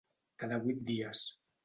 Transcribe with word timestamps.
Cada 0.43 0.57
vuit 0.63 0.81
dies. 0.87 1.21